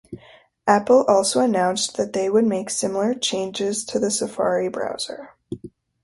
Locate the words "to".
3.85-3.99